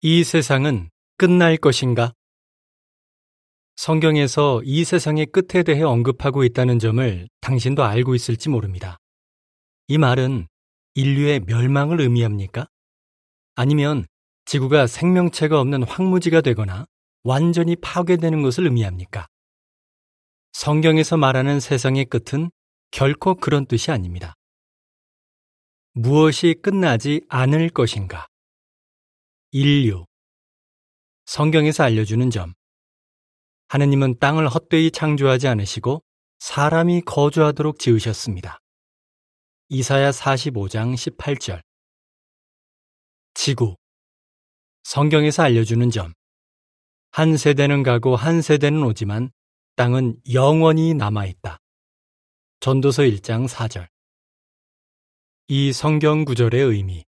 이 0.00 0.22
세상은 0.22 0.90
끝날 1.16 1.56
것인가? 1.56 2.12
성경에서 3.74 4.62
이 4.64 4.84
세상의 4.84 5.26
끝에 5.26 5.64
대해 5.64 5.82
언급하고 5.82 6.44
있다는 6.44 6.78
점을 6.78 7.28
당신도 7.40 7.82
알고 7.82 8.14
있을지 8.14 8.48
모릅니다. 8.48 8.98
이 9.88 9.98
말은 9.98 10.46
인류의 10.94 11.40
멸망을 11.40 12.00
의미합니까? 12.00 12.68
아니면 13.56 14.06
지구가 14.44 14.86
생명체가 14.86 15.58
없는 15.60 15.82
황무지가 15.82 16.42
되거나 16.42 16.86
완전히 17.24 17.74
파괴되는 17.74 18.40
것을 18.42 18.66
의미합니까? 18.66 19.26
성경에서 20.52 21.16
말하는 21.16 21.58
세상의 21.58 22.04
끝은 22.04 22.52
결코 22.92 23.34
그런 23.34 23.66
뜻이 23.66 23.90
아닙니다. 23.90 24.34
무엇이 25.94 26.54
끝나지 26.62 27.22
않을 27.28 27.70
것인가? 27.70 28.28
인류. 29.60 30.06
성경에서 31.26 31.82
알려주는 31.82 32.30
점. 32.30 32.54
하느님은 33.66 34.20
땅을 34.20 34.46
헛되이 34.46 34.92
창조하지 34.92 35.48
않으시고 35.48 36.04
사람이 36.38 37.00
거주하도록 37.00 37.80
지으셨습니다. 37.80 38.60
이사야 39.70 40.12
45장 40.12 40.94
18절. 40.94 41.60
지구. 43.34 43.74
성경에서 44.84 45.42
알려주는 45.42 45.90
점. 45.90 46.14
한 47.10 47.36
세대는 47.36 47.82
가고 47.82 48.14
한 48.14 48.42
세대는 48.42 48.84
오지만 48.84 49.32
땅은 49.74 50.20
영원히 50.32 50.94
남아있다. 50.94 51.58
전도서 52.60 53.02
1장 53.02 53.48
4절. 53.48 53.88
이 55.48 55.72
성경 55.72 56.24
구절의 56.24 56.62
의미. 56.62 57.07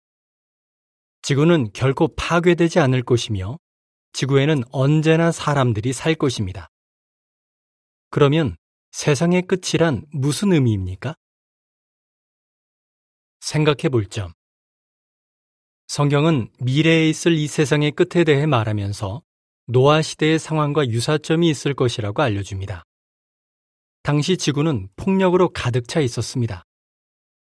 지구는 1.27 1.73
결코 1.73 2.07
파괴되지 2.15 2.79
않을 2.79 3.03
것이며 3.03 3.59
지구에는 4.13 4.63
언제나 4.71 5.33
사람들이 5.33 5.93
살 5.93 6.15
것입니다. 6.15 6.69
그러면 8.11 8.55
세상의 8.93 9.43
끝이란 9.49 10.07
무슨 10.13 10.53
의미입니까? 10.53 11.17
생각해 13.41 13.89
볼 13.91 14.07
점. 14.07 14.35
성경은 15.89 16.49
미래에 16.61 17.09
있을 17.09 17.33
이 17.33 17.49
세상의 17.49 17.91
끝에 17.91 18.23
대해 18.23 18.47
말하면서 18.47 19.21
노아 19.67 20.03
시대의 20.03 20.39
상황과 20.39 20.87
유사점이 20.87 21.51
있을 21.51 21.75
것이라고 21.75 22.23
알려줍니다. 22.23 22.85
당시 24.05 24.37
지구는 24.37 24.91
폭력으로 24.95 25.49
가득 25.49 25.89
차 25.89 25.99
있었습니다. 25.99 26.63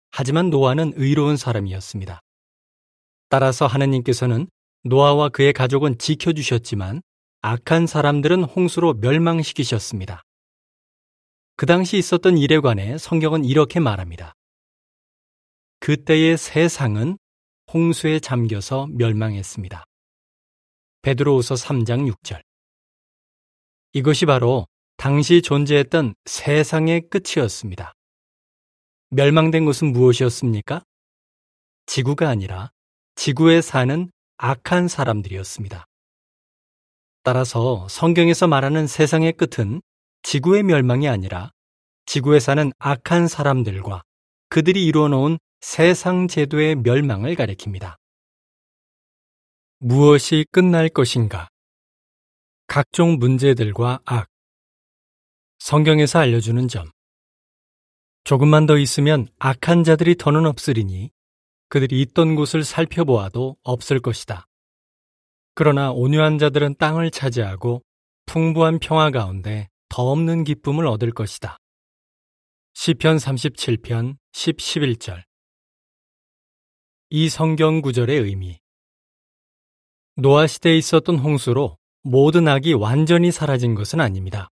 하지만 0.09 0.49
노아는 0.49 0.93
의로운 0.95 1.37
사람이었습니다. 1.37 2.23
따라서 3.29 3.67
하느님께서는 3.67 4.47
노아와 4.83 5.29
그의 5.29 5.53
가족은 5.53 5.97
지켜주셨지만 5.97 7.01
악한 7.41 7.87
사람들은 7.87 8.43
홍수로 8.43 8.95
멸망시키셨습니다. 8.95 10.21
그 11.55 11.65
당시 11.65 11.97
있었던 11.97 12.37
일에 12.37 12.59
관해 12.59 12.97
성경은 12.97 13.45
이렇게 13.45 13.79
말합니다. 13.79 14.33
그때의 15.79 16.37
세상은 16.37 17.17
홍수에 17.73 18.19
잠겨서 18.19 18.87
멸망했습니다. 18.91 19.83
베드로우서 21.01 21.55
3장 21.55 22.11
6절. 22.11 22.41
이것이 23.93 24.25
바로 24.25 24.67
당시 24.97 25.41
존재했던 25.41 26.15
세상의 26.25 27.09
끝이었습니다. 27.09 27.93
멸망된 29.09 29.65
것은 29.65 29.91
무엇이었습니까? 29.91 30.83
지구가 31.85 32.29
아니라 32.29 32.71
지구에 33.17 33.61
사는 33.61 34.11
악한 34.37 34.87
사람들이었습니다. 34.87 35.85
따라서 37.23 37.87
성경에서 37.89 38.47
말하는 38.47 38.85
세상의 38.85 39.33
끝은 39.33 39.81
지구의 40.21 40.61
멸망이 40.61 41.09
아니라 41.09 41.49
지구에 42.05 42.39
사는 42.39 42.71
악한 42.77 43.27
사람들과 43.27 44.03
그들이 44.49 44.85
이루어 44.85 45.07
놓은 45.07 45.39
세상 45.61 46.27
제도의 46.27 46.75
멸망을 46.75 47.35
가리킵니다. 47.35 47.95
무엇이 49.79 50.45
끝날 50.51 50.87
것인가? 50.87 51.49
각종 52.67 53.17
문제들과 53.17 53.99
악. 54.05 54.29
성경에서 55.57 56.19
알려주는 56.19 56.67
점. 56.67 56.91
조금만 58.23 58.67
더 58.67 58.77
있으면 58.77 59.27
악한 59.39 59.83
자들이 59.83 60.15
더는 60.17 60.45
없으리니 60.45 61.09
그들이 61.69 62.01
있던 62.01 62.35
곳을 62.35 62.63
살펴보아도 62.63 63.57
없을 63.63 63.99
것이다. 63.99 64.47
그러나 65.53 65.91
온유한 65.91 66.37
자들은 66.37 66.75
땅을 66.77 67.11
차지하고 67.11 67.83
풍부한 68.25 68.79
평화 68.79 69.09
가운데 69.11 69.67
더 69.89 70.11
없는 70.11 70.43
기쁨을 70.43 70.85
얻을 70.85 71.11
것이다. 71.11 71.57
시편 72.73 73.17
37편 73.17 74.17
10, 74.33 74.57
11절 74.57 75.23
이 77.09 77.29
성경 77.29 77.81
구절의 77.81 78.19
의미 78.19 78.59
노아 80.15 80.45
시대에 80.45 80.77
있었던 80.77 81.17
홍수로 81.17 81.77
모든 82.03 82.47
악이 82.47 82.73
완전히 82.73 83.31
사라진 83.31 83.75
것은 83.75 83.99
아닙니다. 83.99 84.49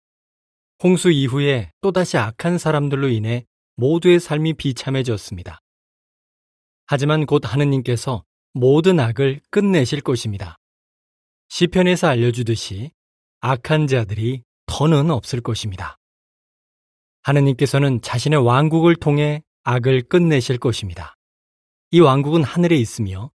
홍수 0.83 1.11
이후에 1.11 1.71
또다시 1.81 2.17
악한 2.17 2.57
사람들로 2.57 3.09
인해 3.09 3.45
모두의 3.75 4.19
삶이 4.19 4.53
비참해졌습니다. 4.53 5.59
하지만 6.87 7.25
곧 7.25 7.41
하느님께서 7.45 8.23
모든 8.53 8.99
악을 8.99 9.41
끝내실 9.49 10.01
것입니다. 10.01 10.57
시편에서 11.49 12.07
알려주듯이 12.07 12.91
악한 13.41 13.87
자들이 13.87 14.43
더는 14.65 15.11
없을 15.11 15.41
것입니다. 15.41 15.97
하느님께서는 17.23 18.01
자신의 18.01 18.45
왕국을 18.45 18.95
통해 18.95 19.43
악을 19.63 20.03
끝내실 20.03 20.57
것입니다. 20.57 21.15
이 21.91 21.99
왕국은 21.99 22.43
하늘에 22.43 22.75
있으며 22.75 23.31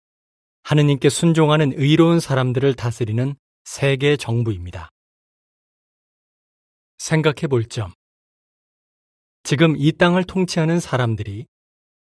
하느님께 0.63 1.09
순종하는 1.09 1.73
의로운 1.75 2.21
사람들을 2.21 2.75
다스리는 2.75 3.35
세계 3.65 4.17
정부입니다. 4.17 4.91
생각해 6.99 7.47
볼 7.49 7.65
점. 7.65 7.93
지금 9.43 9.75
이 9.77 9.93
땅을 9.93 10.25
통치하는 10.25 10.81
사람들이 10.81 11.47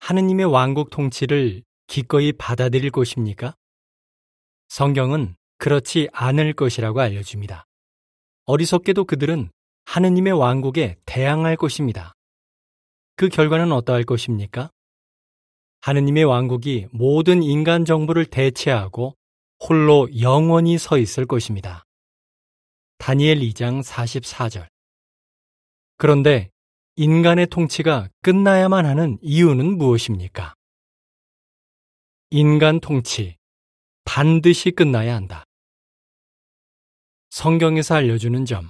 하느님의 0.03 0.47
왕국 0.47 0.91
통치를 0.91 1.63
기꺼이 1.87 2.33
받아들일 2.33 2.91
것입니까? 2.91 3.55
성경은 4.69 5.37
그렇지 5.59 6.09
않을 6.13 6.55
것이라고 6.55 7.01
알려줍니다. 7.01 7.67
어리석게도 8.47 9.05
그들은 9.05 9.53
하느님의 9.85 10.33
왕국에 10.33 10.97
대항할 11.07 11.57
것입니다. 11.57 12.15
그 13.15 13.29
결과는 13.29 13.71
어떠할 13.71 14.03
것입니까? 14.03 14.71
하느님의 15.83 16.25
왕국이 16.25 16.89
모든 16.91 17.45
인간 17.45 17.85
정부를 17.85 18.27
대체하고 18.27 19.15
홀로 19.61 20.09
영원히 20.21 20.79
서 20.79 20.99
있을 20.99 21.27
것입니다. 21.27 21.85
다니엘 22.99 23.39
2장 23.39 23.85
44절. 23.85 24.67
그런데 25.97 26.51
인간의 26.97 27.47
통치가 27.47 28.11
끝나야만 28.21 28.85
하는 28.85 29.19
이유는 29.23 29.79
무엇입니까? 29.79 30.55
인간 32.29 32.81
통치, 32.81 33.39
반드시 34.05 34.71
끝나야 34.71 35.15
한다. 35.15 35.47
성경에서 37.31 37.95
알려주는 37.95 38.45
점. 38.45 38.69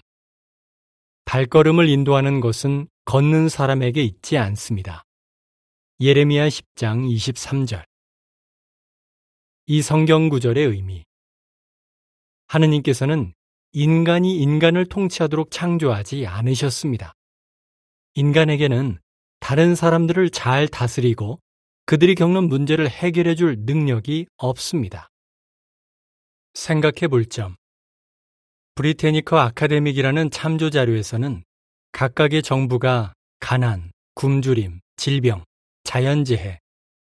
발걸음을 1.24 1.88
인도하는 1.88 2.38
것은 2.40 2.86
걷는 3.06 3.48
사람에게 3.48 4.04
있지 4.04 4.38
않습니다. 4.38 5.02
예레미야 5.98 6.46
10장 6.46 7.12
23절. 7.12 7.84
이 9.66 9.82
성경 9.82 10.28
구절의 10.28 10.64
의미. 10.64 11.04
하느님께서는 12.46 13.34
인간이 13.72 14.36
인간을 14.36 14.86
통치하도록 14.86 15.50
창조하지 15.50 16.28
않으셨습니다. 16.28 17.14
인간에게는 18.14 18.98
다른 19.40 19.74
사람들을 19.74 20.30
잘 20.30 20.68
다스리고 20.68 21.40
그들이 21.86 22.14
겪는 22.14 22.48
문제를 22.48 22.88
해결해 22.88 23.34
줄 23.34 23.56
능력이 23.60 24.26
없습니다. 24.36 25.08
생각해 26.54 27.08
볼 27.08 27.24
점. 27.26 27.56
브리테니커 28.74 29.38
아카데믹이라는 29.38 30.30
참조 30.30 30.70
자료에서는 30.70 31.42
각각의 31.92 32.42
정부가 32.42 33.14
가난, 33.40 33.90
굶주림, 34.14 34.80
질병, 34.96 35.44
자연재해, 35.84 36.60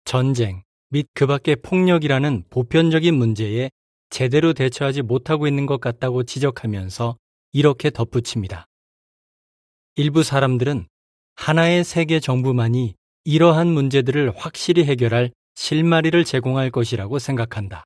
전쟁 0.05 0.63
및 0.89 1.07
그 1.15 1.27
밖의 1.27 1.57
폭력이라는 1.57 2.45
보편적인 2.51 3.15
문제에 3.15 3.71
제대로 4.11 4.53
대처하지 4.53 5.03
못하고 5.03 5.47
있는 5.47 5.67
것 5.67 5.81
같다고 5.81 6.23
지적하면서 6.25 7.17
이렇게 7.53 7.91
덧붙입니다. 7.91 8.67
일부 9.97 10.23
사람들은 10.23 10.87
하나의 11.37 11.85
세계 11.85 12.21
정부만이 12.21 12.95
이러한 13.25 13.69
문제들을 13.69 14.33
확실히 14.37 14.85
해결할 14.85 15.33
실마리를 15.55 16.25
제공할 16.25 16.71
것이라고 16.71 17.19
생각한다. 17.19 17.85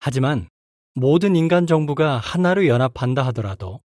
하지만 0.00 0.48
모든 0.94 1.34
인간 1.34 1.66
정부가 1.66 2.18
하나로 2.18 2.66
연합한다 2.66 3.24
하더라도 3.26 3.80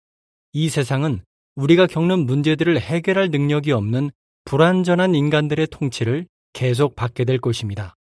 이 0.53 0.69
세상은 0.69 1.23
우리가 1.55 1.87
겪는 1.87 2.25
문제들을 2.25 2.79
해결할 2.79 3.29
능력이 3.29 3.71
없는 3.71 4.11
불완전한 4.45 5.15
인간들의 5.15 5.67
통치를 5.67 6.27
계속 6.53 6.95
받게 6.95 7.25
될 7.25 7.39
것입니다. 7.39 7.95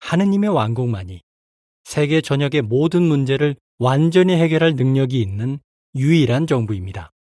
하느님의 0.00 0.50
왕국만이 0.50 1.22
세계 1.84 2.20
전역의 2.20 2.62
모든 2.62 3.02
문제를 3.02 3.56
완전히 3.78 4.34
해결할 4.34 4.74
능력이 4.74 5.20
있는 5.20 5.58
유일한 5.94 6.46
정부입니다. 6.46 7.12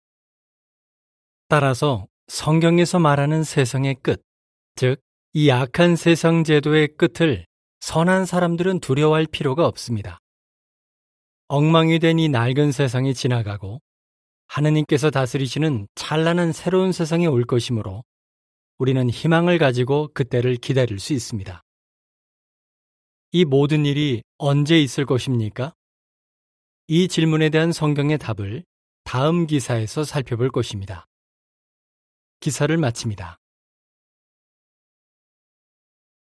따라서 1.48 2.06
성경에서 2.26 2.98
말하는 2.98 3.42
세상의 3.42 3.96
끝, 4.02 4.22
즉, 4.76 5.00
이 5.32 5.50
악한 5.50 5.96
세상 5.96 6.44
제도의 6.44 6.96
끝을 6.96 7.46
선한 7.80 8.26
사람들은 8.26 8.80
두려워할 8.80 9.26
필요가 9.26 9.66
없습니다. 9.66 10.18
엉망이 11.48 11.98
된 11.98 12.18
이 12.18 12.28
낡은 12.28 12.72
세상이 12.72 13.14
지나가고 13.14 13.80
하느님께서 14.46 15.10
다스리시는 15.10 15.88
찬란한 15.94 16.52
새로운 16.52 16.92
세상이 16.92 17.26
올 17.26 17.44
것이므로 17.44 18.04
우리는 18.76 19.08
희망을 19.08 19.58
가지고 19.58 20.10
그때를 20.12 20.56
기다릴 20.56 20.98
수 20.98 21.14
있습니다. 21.14 21.62
이 23.32 23.44
모든 23.44 23.86
일이 23.86 24.22
언제 24.36 24.78
있을 24.78 25.06
것입니까? 25.06 25.72
이 26.88 27.08
질문에 27.08 27.48
대한 27.48 27.72
성경의 27.72 28.18
답을 28.18 28.64
다음 29.04 29.46
기사에서 29.46 30.04
살펴볼 30.04 30.50
것입니다. 30.50 31.07
기사를 32.40 32.76
마칩니다. 32.76 33.38